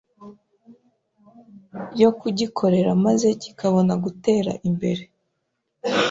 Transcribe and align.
yo 2.01 2.09
kugikorera 2.19 2.91
maze 3.05 3.27
kikabona 3.41 3.93
gutera 4.03 4.51
imbere 4.69 5.03